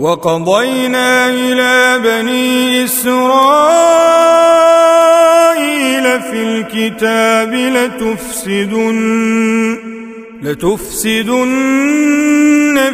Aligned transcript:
وقضينا 0.00 1.28
إلى 1.28 2.00
بني 2.04 2.84
إسرائيل 2.84 3.20
في 6.20 6.42
الكتاب 6.42 7.54
لتفسدن 7.54 8.98
لتفسدن 10.42 11.60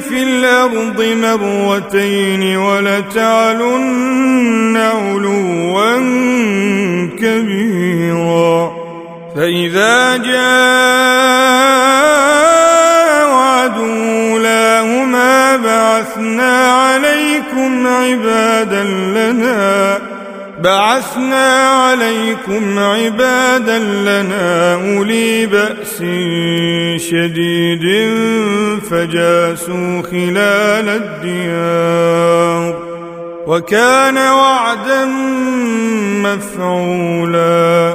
في 0.08 0.22
الأرض 0.22 1.00
مرتين 1.22 2.56
ولتعلن 2.56 4.06
علوا 4.76 5.96
كبيرا. 7.18 8.72
فإذا 9.36 10.16
جاء 10.16 11.46
بعثنا 16.36 16.72
عليكم 16.72 17.86
عبادا 17.86 18.82
لنا 18.84 19.98
بعثنا 20.62 21.68
عليكم 21.68 22.78
عبادا 22.78 23.78
لنا 23.78 24.74
أولي 24.74 25.46
بأس 25.46 25.98
شديد 27.10 27.84
فجاسوا 28.90 30.02
خلال 30.02 30.88
الديار 31.02 32.82
وكان 33.46 34.16
وعدا 34.16 35.04
مفعولا 36.22 37.94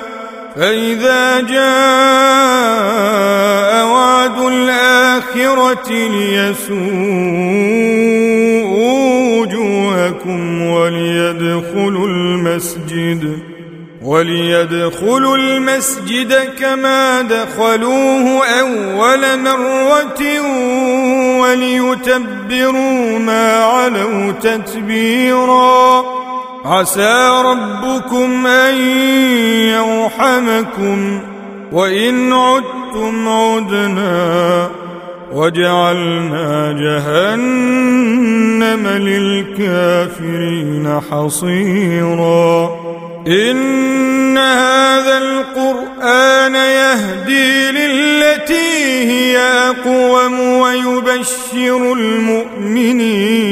فإذا 0.55 1.39
جاء 1.39 1.61
وعد 3.85 4.37
الآخرة 4.37 5.91
ليسوءوا 5.91 6.81
وجوهكم 9.39 10.61
وليدخلوا 10.61 12.07
المسجد 12.07 13.39
وليدخلوا 14.01 15.37
المسجد 15.37 16.33
كما 16.59 17.21
دخلوه 17.21 18.45
أول 18.59 19.39
مرة 19.39 20.21
وليتبروا 21.41 23.19
ما 23.19 23.63
علوا 23.63 24.31
تتبيراً. 24.31 26.20
عسى 26.65 27.41
ربكم 27.45 28.47
أن 28.47 28.75
يرحمكم 29.69 31.19
وإن 31.71 32.33
عدتم 32.33 33.27
عدنا 33.27 34.69
وجعلنا 35.33 36.71
جهنم 36.71 37.87
للكافرين 38.87 39.81
حصيرا. 41.11 42.69
إن 43.27 44.37
هذا 44.37 45.17
القرآن 45.17 46.55
يهدي 46.55 47.71
للتي 47.71 49.09
هي 49.11 49.37
أقوم 49.37 50.39
ويبشر 50.39 51.93
المؤمنين. 51.93 53.51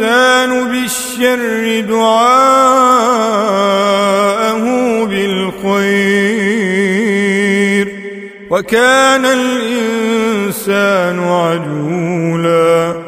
الإنسان 0.00 0.68
بالشر 0.70 1.80
دعاءه 1.80 2.24
بالخير 5.04 6.68
وكان 8.50 9.24
الإنسان 9.24 11.18
عجولا 11.20 13.07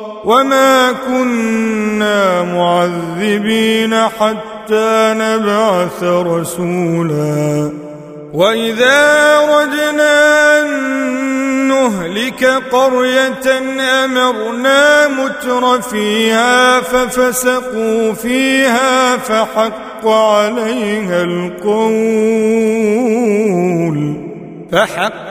وما 0.25 0.91
كنا 0.91 2.41
معذبين 2.43 3.95
حتى 3.95 5.13
نبعث 5.17 6.03
رسولا 6.03 7.71
وإذا 8.33 9.39
ردنا 9.39 10.61
أن 10.61 10.67
نهلك 11.67 12.45
قرية 12.71 13.59
أمرنا 14.05 15.07
متر 15.07 15.81
فيها 15.81 16.81
ففسقوا 16.81 18.13
فيها 18.13 19.17
فحق 19.17 20.07
عليها 20.07 21.23
القول 21.23 22.61
فحق 24.71 25.30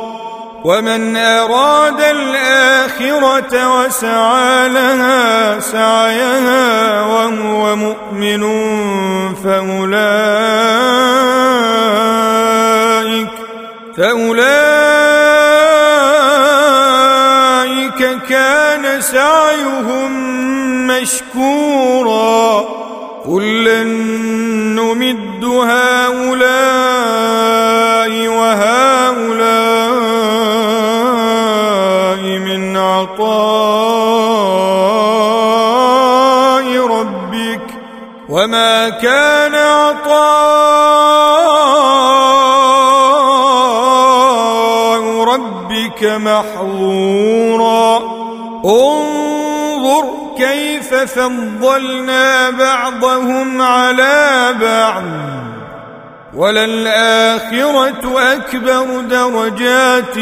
ومن 0.63 1.17
أراد 1.17 2.01
الآخرة 2.01 3.81
وسعى 3.81 4.69
لها 4.69 5.59
سعيها 5.59 7.01
وهو 7.01 7.75
مؤمن 7.75 8.41
فأولئك 9.35 10.41
فأولئك 13.97 14.51
كان 18.29 19.01
سعيهم 19.01 20.11
مشكورا 20.87 22.65
كلا 23.25 23.83
محظورا. 46.05 47.97
انظر 48.65 50.03
كيف 50.37 50.93
فضلنا 50.93 52.49
بعضهم 52.49 53.61
على 53.61 54.55
بعض. 54.61 55.03
وللآخرة 56.35 58.33
أكبر 58.33 58.85
درجات 59.09 60.17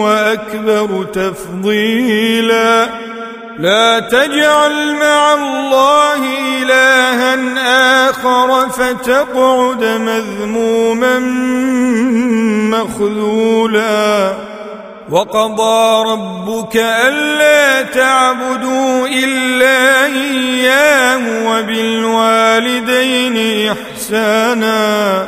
وأكبر 0.00 1.04
تفضيلا. 1.12 2.88
لا 3.60 4.00
تجعل 4.00 4.94
مع 4.94 5.34
الله 5.34 6.22
إلها 6.62 7.34
آخر 8.08 8.68
فتقعد 8.68 9.84
مذموما 9.84 11.18
مخذولا. 12.78 14.34
وقضى 15.10 16.10
ربك 16.12 16.76
ألا 16.76 17.82
تعبدوا 17.82 19.06
إلا 19.06 20.06
إياه 20.06 21.50
وبالوالدين 21.50 23.36
إحسانا. 23.72 25.26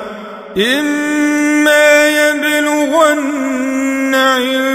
إما 0.56 2.08
يبلغن 2.08 4.14
عندك 4.14 4.72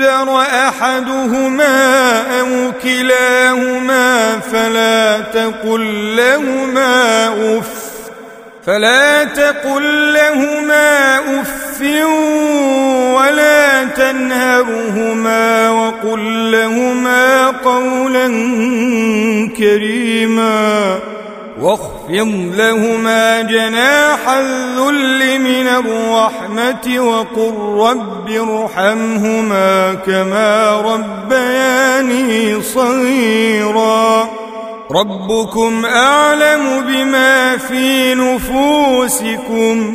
الكبر 0.00 0.40
أحدهما 0.40 2.20
أو 2.40 2.72
كلاهما 2.82 4.38
فلا 4.52 5.20
تقل 5.20 6.16
لهما 6.16 7.28
أف 7.58 7.90
فلا 8.66 9.24
تقل 9.24 10.14
لهما 10.14 11.18
اف 11.18 11.80
ولا 13.16 13.84
تنهرهما 13.84 15.70
وقل 15.70 16.52
لهما 16.52 17.46
قولا 17.50 18.26
كريما 19.58 20.98
واخفض 22.10 22.54
لهما 22.56 23.42
جناح 23.42 24.28
الذل 24.28 25.38
من 25.40 25.68
الرحمة 25.68 27.00
وقل 27.00 27.54
رب 27.88 28.30
ارحمهما 28.30 29.94
كما 29.94 30.70
ربياني 30.80 32.62
صغيرا. 32.62 34.30
ربكم 34.90 35.84
أعلم 35.84 36.80
بما 36.80 37.56
في 37.56 38.14
نفوسكم. 38.14 39.94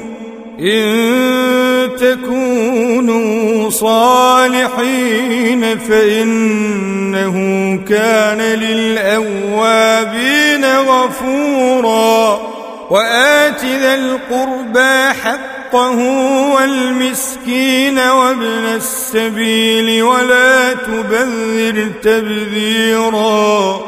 إن 0.59 1.89
تكونوا 1.99 3.69
صالحين 3.69 5.79
فإنه 5.79 7.35
كان 7.89 8.41
للأوابين 8.59 10.65
غفورا. 10.65 12.41
وآت 12.89 13.65
ذا 13.65 13.93
القربى 13.93 15.13
حقه 15.23 15.99
والمسكين 16.55 17.99
وابن 17.99 18.65
السبيل 18.75 20.03
ولا 20.03 20.73
تبذر 20.73 21.87
تبذيرا. 22.03 23.81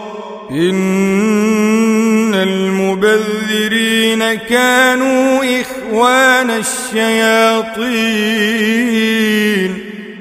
إن 0.51 2.33
المبذرين 2.35 4.33
كانوا 4.33 5.43
إخوان 5.61 6.49
الشياطين 6.51 7.77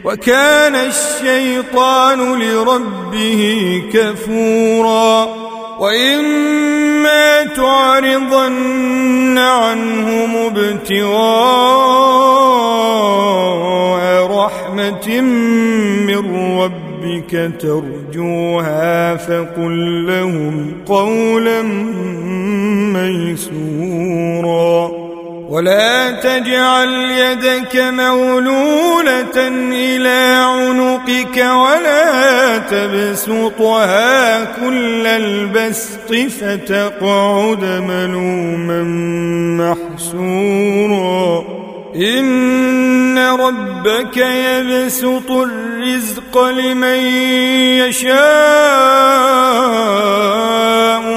وكان 0.04 0.75
الشيطان 0.75 2.42
لربه 2.42 3.83
كفورا. 3.92 5.47
وإما 5.78 7.45
تعرضن 7.45 9.38
عنهم 9.38 10.37
ابتغاء 10.37 11.06
رحمة 14.26 15.21
من 16.06 16.23
ربك 16.59 17.33
ترجوها 18.16 19.16
فقل 19.16 20.06
لهم 20.06 20.73
قولا 20.87 21.62
ميسورا. 22.96 24.90
ولا 25.49 26.11
تجعل 26.11 26.88
يدك 27.11 27.76
مولولة 27.76 29.49
إلى 29.73 30.44
عنقك 30.44 31.37
ولا 31.37 32.58
تبسطها 32.58 34.44
كل 34.44 35.06
البسط 35.06 36.14
فتقعد 36.40 37.64
ملوما 37.64 38.82
محسورا. 40.14 41.55
إن 41.97 43.19
ربك 43.19 44.17
يبسط 44.17 45.31
الرزق 45.31 46.45
لمن 46.45 46.99
يشاء 47.79 48.17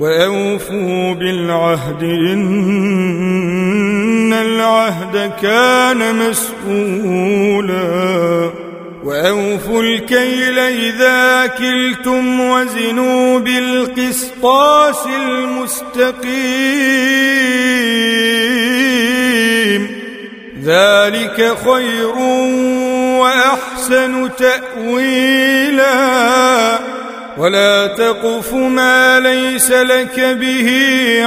وأوفوا 0.00 1.14
بالعهد 1.14 2.02
إن 2.02 2.42
العهد 4.32 5.32
كان 5.42 6.14
مسؤولا 6.30 7.80
وأوفوا 9.04 9.82
الكيل 9.82 10.58
إذا 10.58 11.46
كلتم 11.46 12.40
وزنوا 12.40 13.38
بالقسطاس 13.38 15.06
المستقيم 15.06 16.30
ذلك 20.64 21.56
خير 21.64 22.16
وأحسن 23.18 24.30
تأويلاً 24.38 26.10
ولا 27.38 27.86
تقف 27.86 28.54
ما 28.54 29.20
ليس 29.20 29.70
لك 29.70 30.20
به 30.20 30.70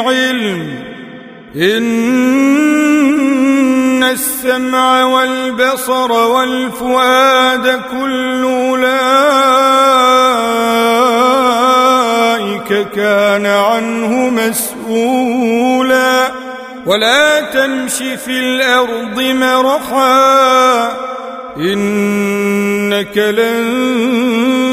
علم. 0.05 0.83
إن 1.55 2.83
السمع 4.03 5.03
والبصر 5.03 6.11
والفؤاد 6.11 7.81
كل 7.91 8.43
أولئك 8.43 8.83
كان 12.95 13.45
عنه 13.45 14.29
مسؤولا. 14.29 16.31
ولا 16.85 17.41
تمش 17.41 17.93
في 17.93 18.27
الأرض 18.27 19.21
مرحا. 19.21 20.91
إنك 21.57 23.17
لن 23.17 24.72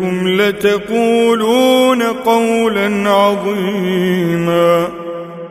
إنكم 0.00 0.28
لتقولون 0.28 2.02
قولا 2.02 3.10
عظيما. 3.10 4.88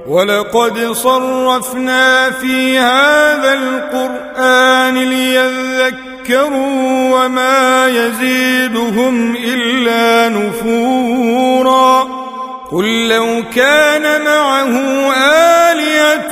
ولقد 0.08 0.92
صرفنا 0.92 2.32
في 2.32 2.78
هذا 2.78 3.54
القرآن 3.54 4.98
ليذكروا 4.98 6.66
وما 7.12 7.88
يزيدهم 7.88 9.36
إلا 9.36 10.30
نفورا. 10.30 12.08
قل 12.72 13.08
لو 13.08 13.44
كان 13.56 14.26
معه 14.26 14.80
آلية 15.72 16.32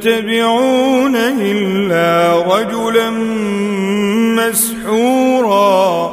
تتبعون 0.00 1.16
إلا 1.16 2.34
رجلا 2.56 3.10
مسحورا. 4.40 6.10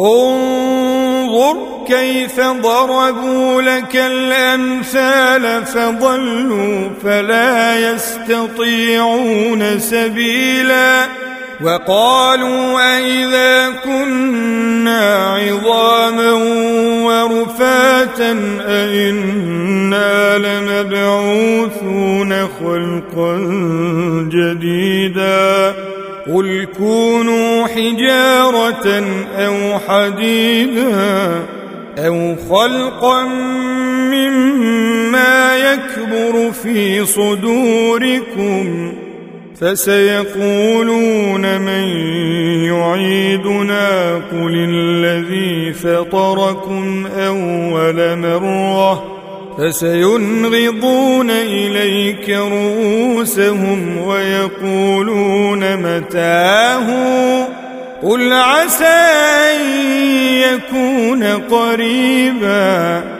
انظر 0.00 1.56
كيف 1.88 2.40
ضربوا 2.40 3.62
لك 3.62 3.96
الأمثال 3.96 5.66
فضلوا 5.66 6.88
فلا 7.04 7.92
يستطيعون 7.92 9.78
سبيلا. 9.78 11.19
وقالوا 11.62 12.96
أئذا 12.96 13.70
كنا 13.84 15.26
عظاما 15.26 16.32
ورفاتا 17.04 18.32
أئنا 18.66 20.38
لمبعوثون 20.38 22.32
خلقا 22.48 23.36
جديدا 24.32 25.74
قل 26.26 26.66
كونوا 26.78 27.66
حجارة 27.66 29.04
أو 29.36 29.78
حديدا 29.88 31.42
أو 31.98 32.36
خلقا 32.50 33.24
مما 34.12 35.56
يكبر 35.56 36.52
في 36.52 37.06
صدوركم 37.06 38.94
فسيقولون 39.60 41.60
من 41.60 41.88
يعيدنا 42.64 44.14
قل 44.14 44.54
الذي 44.54 45.72
فطركم 45.72 47.06
أول 47.06 48.18
مرة 48.18 49.16
فسينغضون 49.58 51.30
إليك 51.30 52.30
رؤوسهم 52.30 53.98
ويقولون 53.98 55.76
متاه 55.76 56.86
قل 58.02 58.32
عسى 58.32 58.84
أن 58.84 59.60
يكون 60.40 61.24
قريبا 61.24 63.19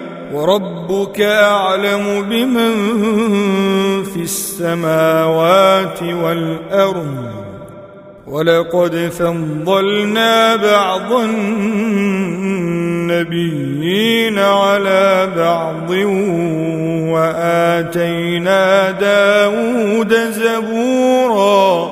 وربك 0.33 1.21
أعلم 1.21 2.21
بمن 2.29 2.73
في 4.03 4.21
السماوات 4.21 6.03
والأرض. 6.03 7.31
ولقد 8.27 8.95
فضلنا 9.19 10.55
بعض 10.55 11.11
النبيين 13.11 14.39
على 14.39 15.29
بعض 15.37 15.89
وآتينا 17.11 18.91
داود 18.91 20.13
زبورا. 20.13 21.91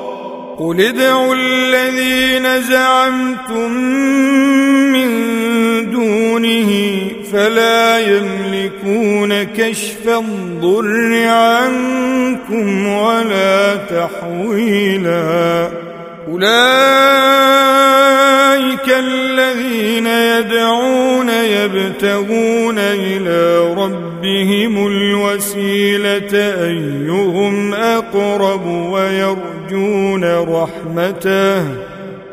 قل 0.60 0.82
ادعوا 0.82 1.36
الذين 1.36 2.62
زعمتم 2.62 3.72
من 4.94 5.10
دونه 5.92 6.72
فلا 7.32 8.00
يملكون 8.00 9.44
كشف 9.44 10.08
الضر 10.08 11.28
عنكم 11.28 12.88
ولا 12.88 13.76
تحويلا. 13.76 15.70
أولئك 16.28 16.50
الذين 18.90 20.08
يدعون 20.08 21.30
يبتغون 21.30 22.78
إلى 22.78 23.58
ربهم 23.74 24.88
الوسيلة 24.88 26.34
أيهم 26.66 27.74
أقرب 27.74 28.66
ويرجون 28.66 30.24
رحمته. 30.24 31.89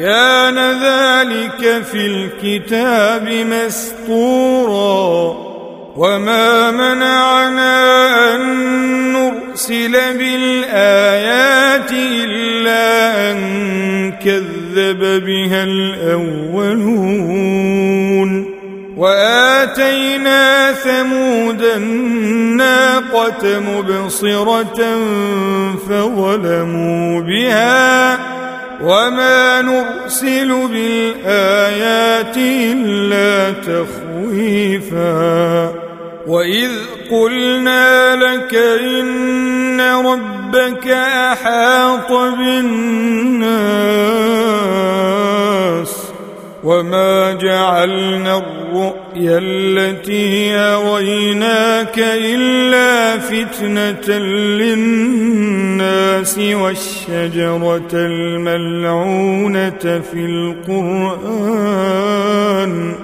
كان 0.00 0.58
ذلك 0.58 1.84
في 1.84 2.06
الكتاب 2.06 3.28
مسطورا 3.50 5.36
وما 5.96 6.70
منعنا 6.70 8.34
أن 8.34 8.40
نرسل 9.12 9.92
بالآيات 9.92 11.92
إلا 11.92 13.30
أن 13.30 13.38
كذب 14.12 15.24
بها 15.26 15.64
الأولون 15.64 17.10
وآتينا 18.96 20.72
ثمود 20.72 21.62
الناقة 21.62 23.60
مبصرة 23.60 24.98
فظلموا 25.88 27.20
بها 27.20 28.19
وما 28.82 29.62
نرسل 29.62 30.68
بالآيات 30.68 32.36
إلا 32.36 33.52
تخويفا. 33.52 35.10
وإذ 36.26 36.70
قلنا 37.10 38.16
لك 38.16 38.54
إن 38.54 39.80
ربك 39.80 40.86
أحاط 41.32 42.12
بالناس. 42.12 43.60
وما 46.64 47.32
جعلنا 47.32 48.38
الرؤيا 48.38 49.38
التي 49.42 50.54
أريناك 50.56 51.98
إلا 51.98 53.18
فتنة 53.18 54.18
للناس 54.60 56.38
والشجرة 56.38 57.88
الملعونة 57.92 59.78
في 60.12 60.26
القرآن 61.34 62.94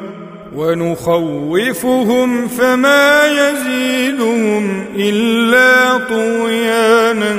ونخوفهم 0.57 2.49
فما 2.49 3.27
يزيدهم 3.27 4.85
إلا 4.97 5.99
طغيانا 5.99 7.33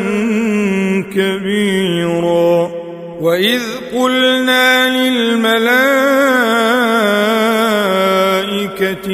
كبيرا 1.16 2.77
وإذ 3.22 3.62
قلنا 3.94 4.90
للملائكة 4.90 5.60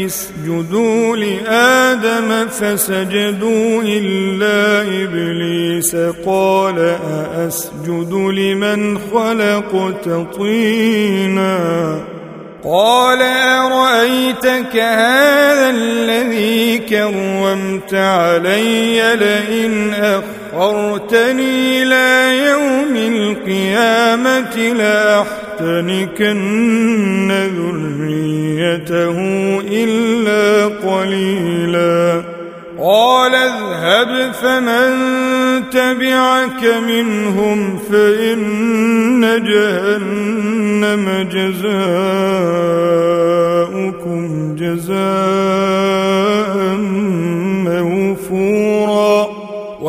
اسجدوا 0.05 1.17
لآدم 1.17 2.47
فسجدوا 2.47 3.83
إلا 3.85 4.81
إبليس 5.03 5.95
قال 6.25 6.79
أأسجد 7.09 8.13
لمن 8.13 8.97
خلقت 8.97 10.09
طيناً 10.37 12.13
قال 12.65 13.21
أرأيتك 13.21 14.75
هذا 14.75 15.69
الذي 15.69 16.77
كرمت 16.77 17.93
علي 17.93 19.15
لئن 19.15 19.93
أخرتني 20.53 21.83
إلى 21.83 22.37
يوم 22.49 22.95
القيامة 22.95 24.55
لأحتنكن 24.73 26.31
ذريته 27.57 29.17
إلا 29.71 30.65
قليلا. 30.65 32.23
قال 32.79 33.35
اذهب 33.35 34.31
فمن 34.33 34.89
تبعك 35.69 36.63
منهم 36.87 37.79
فإن 37.91 39.43
جهنم 39.47 41.05
جزاؤكم 41.31 41.83
جزاء 44.55 46.42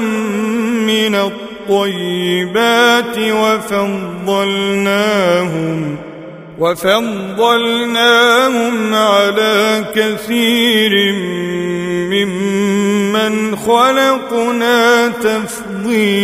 من 0.86 1.14
الطيبات 1.14 3.18
وفضلناهم 3.18 4.36
وفضلناهم 6.58 7.14
على 8.94 9.84
كثير 9.94 11.12
ممن 12.12 13.56
خلقنا 13.56 15.08
تفضيلاً 15.08 16.16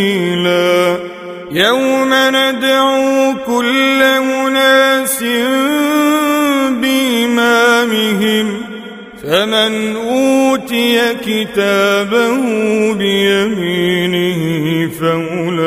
يوم 1.54 2.14
ندعو 2.14 3.34
كل 3.46 4.02
أناس 4.02 5.22
بإمامهم 6.80 8.62
فمن 9.22 9.96
أوتي 9.96 11.14
كتابه 11.14 12.36
بيمينه 12.94 14.40
فأولئك 15.00 15.62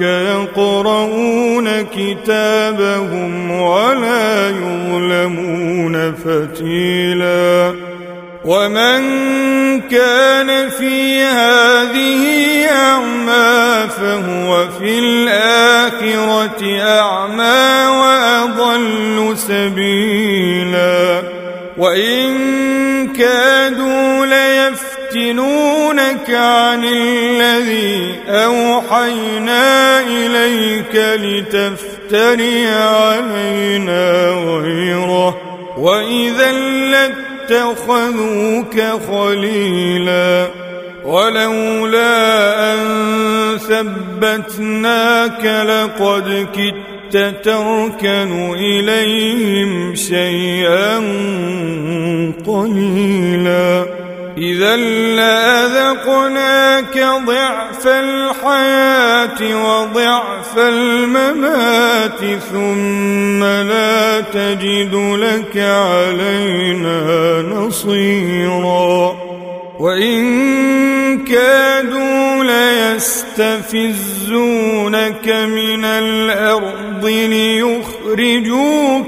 يقرؤون 0.00 1.82
كتابهم 1.82 3.50
ولا 3.50 4.48
يظلمون 4.48 6.14
فتيلا. 6.14 7.74
ومن 8.44 9.00
كان 9.80 10.68
بالآخرة 14.90 15.70
الآخرة 15.90 16.80
أعمى 16.80 17.86
وأضل 17.86 19.38
سبيلا. 19.38 21.22
وإن 21.78 23.08
كادوا 23.08 24.26
ليفتنونك 24.26 26.30
عن 26.30 26.84
الذي 26.84 28.14
أوحينا 28.28 30.00
إليك 30.00 30.94
لتفتري 30.94 32.68
علينا 32.68 34.30
غيره. 34.62 35.40
وإذا 35.78 36.52
لاتخذوك 37.52 38.82
خليلا. 39.10 40.46
ولولا 41.04 42.74
أن 42.74 42.78
ثبت 43.68 44.09
ثبتناك 44.20 45.44
لقد 45.44 46.46
كدت 46.54 47.44
تركن 47.44 48.54
إليهم 48.54 49.94
شيئا 49.94 50.96
قليلا 52.46 53.86
إذا 54.38 54.76
لأذقناك 55.16 56.98
ضعف 57.26 57.86
الحياة 57.86 59.40
وضعف 59.64 60.58
الممات 60.58 62.38
ثم 62.52 63.44
لا 63.44 64.20
تجد 64.20 64.94
لك 64.94 65.56
علينا 65.56 67.42
نصيرا 67.42 69.16
وإن 69.80 70.29
ليستفزونك 73.80 75.28
من 75.28 75.84
الأرض 75.84 77.06
ليخرجوك 77.06 78.56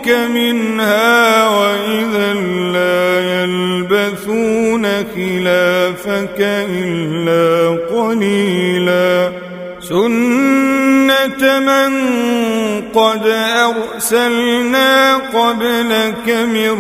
منها 0.09 1.49
وإذا 1.49 2.35
لا 2.73 3.21
يلبثون 3.43 4.87
خلافك 4.87 6.41
إلا 6.71 7.79
قليلا. 7.91 8.52
قد 12.95 13.27
أرسلنا 13.27 15.17
قبلك 15.17 16.29
من 16.29 16.71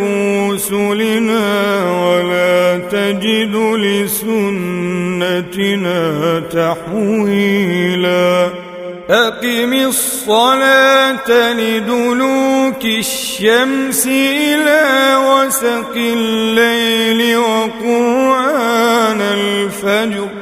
رسلنا 0.50 1.44
ولا 1.90 2.78
تجد 2.90 3.54
لسنتنا 4.12 6.00
تحويلا. 6.52 8.50
أقم 9.10 9.72
الصلاة 9.72 11.52
لدلوك 11.52 12.84
الشمس 12.84 14.06
إلى 14.06 15.16
وسق 15.16 15.94
الليل 15.96 17.36
وقرآن 17.36 19.20
الفجر. 19.20 20.41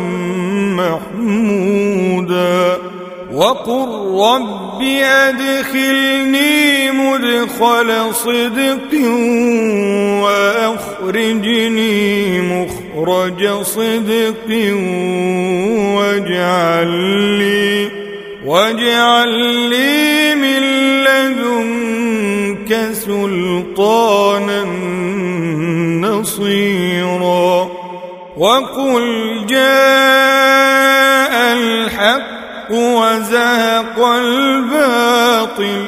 وقل 3.51 3.91
رب 4.19 4.81
أدخلني 5.03 6.91
مدخل 6.91 8.13
صدق 8.13 8.93
وأخرجني 10.23 11.91
مخرج 12.41 13.61
صدق 13.61 14.47
واجعل 15.97 16.91
لي 17.39 17.89
واجعل 18.45 19.29
لي 19.69 20.35
من 20.35 20.61
لدنك 21.03 22.71
سلطانا 22.93 24.63
نصيرا 26.07 27.69
وقل 28.37 29.45
جاء 29.49 30.30
وزهق 32.71 33.99
الباطل 33.99 35.85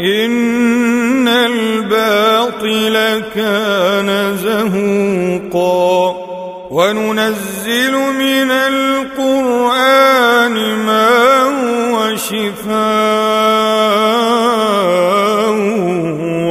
إن 0.00 1.28
الباطل 1.28 3.22
كان 3.34 4.36
زهوقا. 4.36 6.28
وننزل 6.70 7.92
من 7.92 8.50
القرآن 8.50 10.54
ما 10.86 11.42
هو 11.42 12.16
شفاء 12.16 12.78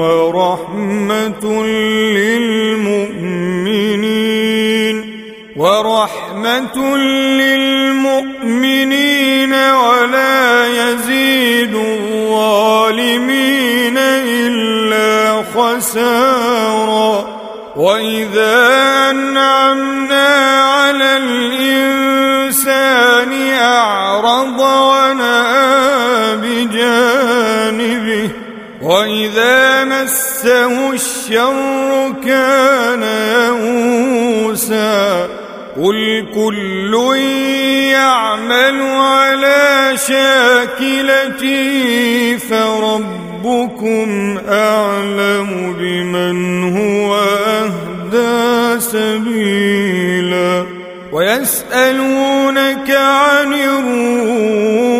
ورحمة 0.01 1.43
للمؤمنين 2.17 4.95
ورحمة 5.57 6.77
للمؤمنين. 6.97 7.26
الإنسان 21.17 22.77
أعرض 23.61 24.59
ونأى 24.59 26.35
بجانبه 26.37 28.29
وإذا 28.81 29.83
مسه 29.83 30.91
الشر 30.93 32.13
كان 32.25 33.03
يئوسا. 34.43 35.27
قل 35.77 36.27
كل 36.35 36.93
يعمل 37.91 38.81
على 38.81 39.93
شاكلته 40.07 41.67
فربكم 42.49 44.09
أعلم 44.49 45.49
بمن 45.79 46.37
هو 46.77 47.09
أهدى 47.47 48.79
سبيلا. 48.79 49.56
ويسألونك 51.37 52.89
عن 52.91 53.53
الروح 53.53 54.99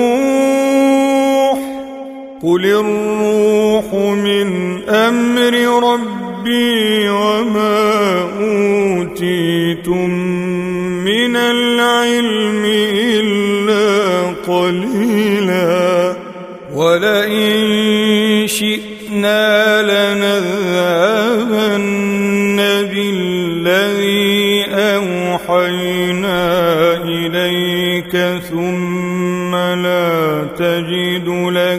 قل 2.44 2.66
الروح 2.66 3.94
من 4.14 4.80
أمر 4.90 5.54
ربي 5.94 7.10
وما 7.10 8.22
أوتيتم 8.40 10.10
من 11.06 11.36
العلم 11.36 12.66
إلا 12.96 14.28
قليلا 14.48 16.16
ولئن 16.74 18.48
شئنا 18.48 19.82
لنذهبن 19.82 20.07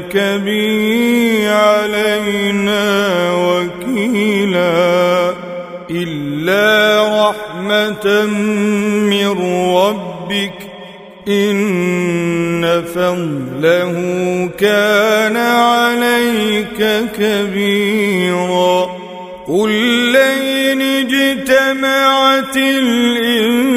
لك 0.08 0.16
به 0.44 1.48
علينا 1.48 2.84
وكيلا 3.34 5.34
إلا 5.90 7.30
رحمة 7.30 8.26
من 8.26 9.28
ربك 9.76 10.52
إن 11.28 12.84
فضله 12.94 13.94
كان 14.58 15.36
عليك 15.36 17.10
كبيرا. 17.18 18.98
قل 19.48 19.70
لئن 20.12 20.82
اجتمعت 20.82 22.56
الإنس 22.56 23.67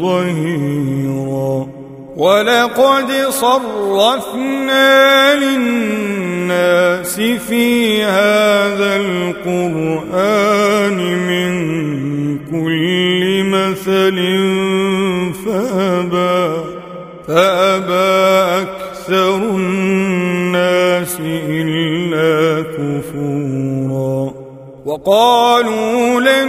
ظهيرا. 0.00 1.66
ولقد 2.16 3.12
صرفنا 3.30 4.88
للناس 5.34 7.20
في 7.20 8.02
هذا 8.02 8.96
القرآن 8.96 10.18
من 11.28 11.50
كل 12.38 13.42
مثل 13.44 14.16
فأبى 15.46 16.44
فأبى 17.28 18.10
أكثر 18.62 19.36
الناس 19.36 21.16
إلا 21.48 22.62
كفورا. 22.62 24.32
وقالوا 24.86 26.20
لن 26.20 26.48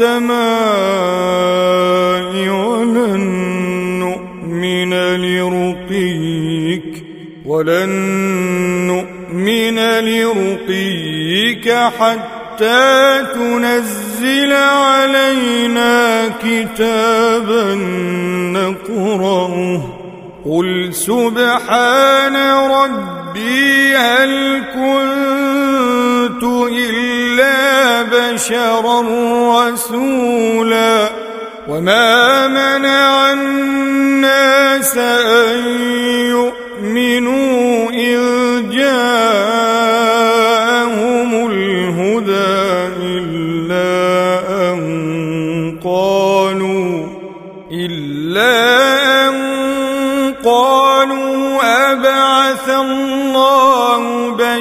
ولن 0.00 0.30
نؤمن 3.98 4.94
لرقيك 5.16 7.04
ولن 7.46 7.88
نؤمن 8.86 9.78
لرقيك 10.00 11.72
حتى 12.00 13.24
تنزل 13.34 14.52
علينا 14.52 16.28
كتابا 16.28 17.74
نقرأه. 18.52 19.82
قل 20.46 20.94
سبحان 20.94 22.36
ربي 22.70 23.96
هل 23.96 24.62
كنت 24.74 25.59
إلا 26.68 28.02
بشرا 28.02 29.00
رسولا 29.68 31.10
وما 31.68 32.46
منع 32.46 33.32
الناس 33.32 34.96
أن 34.96 35.66
يؤمنوا 36.30 37.90
إذ 37.90 38.20
جاءهم 38.70 39.89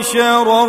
بشرا 0.10 0.66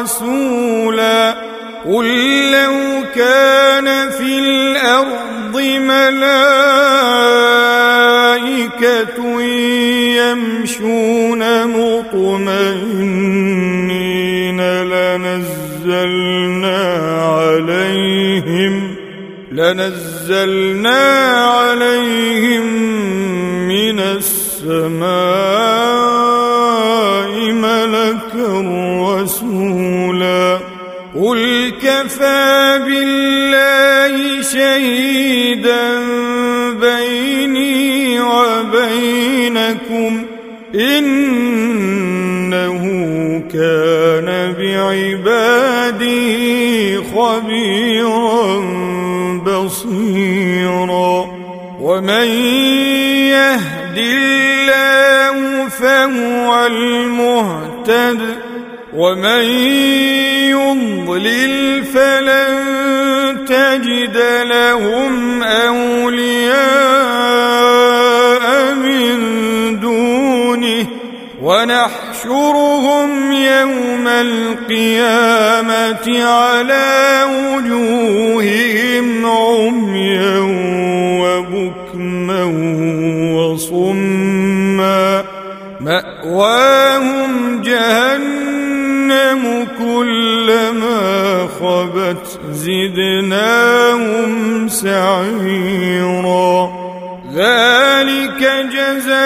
رسولا 0.00 1.36
قل 1.84 2.06
لو 2.52 3.02
كان 3.14 4.10
في 4.10 4.38
الأرض 4.38 5.60
ملائكة 5.62 6.22
يمشون 10.20 11.42
مطمئنين 11.66 13.00
لنزلنا 14.82 16.32
عليهم 17.22 18.74
لنزلنا 19.52 21.00
عليهم 21.46 22.66
من 23.68 24.00
السماء 24.00 25.32
بالله 33.02 34.42
شهيدا 34.42 35.98
بيني 36.80 38.20
وبينكم 38.20 40.12
إنه 40.74 41.72
كان 43.52 44.54
بعباده 44.58 46.12
خبيرا 47.14 48.60
بصيرا. 49.46 51.16
ومن 51.80 52.28
يهد 53.34 53.98
الله 53.98 55.68
فهو 55.68 56.66
المهتد 56.66 58.20
ومن 58.94 59.42
يضلل 60.50 61.84
فلن 61.84 62.71
تجد 63.72 64.16
لهم 64.42 65.42
أولياء 65.42 66.62
من 68.74 69.16
دونه 69.80 70.86
ونحشرهم 71.42 73.32
يوم 73.32 74.08
القيامة 74.08 75.04
على 76.24 77.22
وجوههم 77.28 79.26
عميا 79.26 80.38
وبكما 81.22 82.44
وصما 83.34 85.24
مأواهم 85.80 87.62
جهنم 87.62 89.42
كلما 89.78 90.71
خبت 91.62 92.26
زدناهم 92.50 94.32
سعيرا. 94.68 96.54
ذلك 97.34 98.40
جزاؤهم 98.72 99.22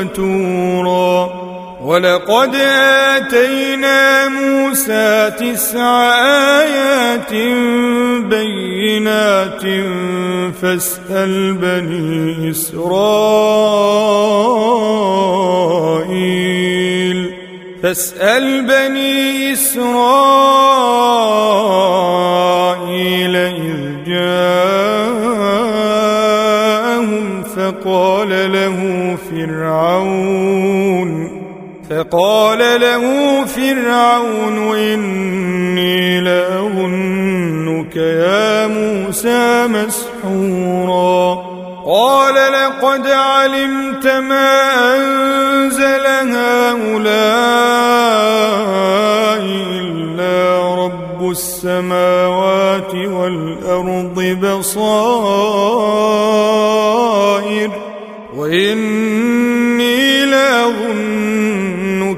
قتورا 0.00 1.30
ولقد 1.84 2.54
آتينا 2.54 4.28
موسى 4.28 5.30
تسع 5.40 6.12
آيات 6.60 7.32
بينات 8.24 9.62
فاسأل 10.62 11.52
بني 11.52 12.50
إسرائيل. 12.50 13.80
فاسأل 17.82 18.62
بني 18.62 19.52
إسرائيل. 19.52 20.69
فقال 32.00 32.80
له 32.80 33.04
فرعون 33.44 34.76
إني 34.76 36.20
لأظنك 36.20 37.96
يا 37.96 38.66
موسى 38.66 39.66
مسحورا. 39.66 41.50
قال 41.86 42.34
لقد 42.34 43.06
علمت 43.06 44.06
ما 44.06 44.60
أنزل 44.96 46.06
هؤلاء 46.32 47.10
إلا 49.80 50.74
رب 50.84 51.30
السماوات 51.30 52.94
والأرض 52.94 54.38
بصائر. 54.42 54.90
وإني 58.36 59.19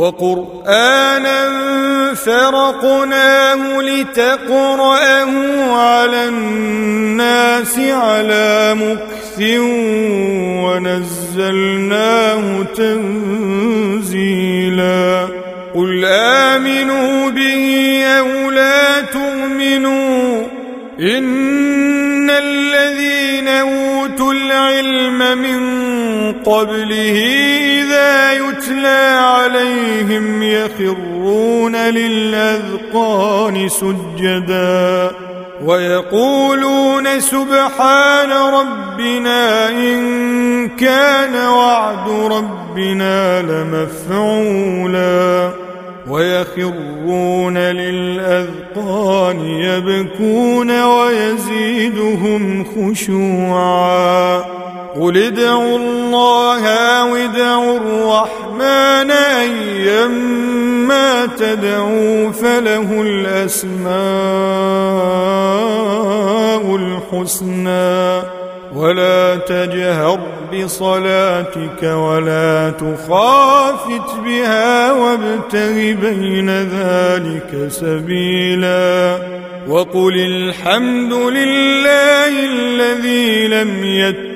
وقرآنا 0.00 1.40
فرقناه 2.14 3.80
لتقرأه 3.82 5.32
على 5.72 6.28
الناس 6.28 7.78
على 7.78 8.76
مكث 8.80 9.40
ونزلناه 10.64 12.42
تنزيلا. 12.76 14.20
قل 15.74 16.04
آمنوا 16.04 17.30
به 17.30 18.04
أو 18.18 18.50
لا 18.50 19.00
تؤمنوا 19.00 20.46
إن 21.00 22.30
الذين 22.30 23.48
أوتوا 23.48 24.32
العلم 24.32 25.38
من 25.38 25.79
قبله 26.44 27.16
إذا 27.80 28.32
يتلى 28.32 29.18
عليهم 29.20 30.42
يخرون 30.42 31.76
للأذقان 31.76 33.68
سجدا 33.68 35.10
ويقولون 35.64 37.20
سبحان 37.20 38.32
ربنا 38.32 39.68
إن 39.68 40.68
كان 40.68 41.48
وعد 41.48 42.08
ربنا 42.32 43.42
لمفعولا 43.42 44.90
ويخرون 46.08 47.58
للأذقان 47.58 49.40
يبكون 49.40 50.82
ويزيدهم 50.82 52.64
خشوعا 52.64 54.59
قل 54.96 55.16
ادعوا 55.16 55.78
الله 55.78 56.68
أو 56.68 57.16
ادعوا 57.16 57.76
الرحمن 57.76 59.10
أيما 59.10 61.26
تدعوا 61.26 62.30
فله 62.30 63.02
الأسماء 63.02 63.90
الحسنى. 66.76 68.22
ولا 68.74 69.36
تجهر 69.36 70.20
بصلاتك 70.54 71.82
ولا 71.82 72.70
تخافت 72.70 74.14
بها 74.24 74.92
وابتغ 74.92 75.74
بين 75.74 76.50
ذلك 76.50 77.68
سبيلا. 77.68 79.18
وقل 79.68 80.16
الحمد 80.16 81.12
لله 81.12 82.44
الذي 82.44 83.48
لم 83.48 83.84